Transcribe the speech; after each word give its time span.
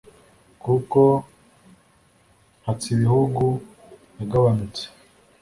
kuko 0.63 1.01
mpatsibihugu 2.61 3.45
yagabanutse 4.17 4.83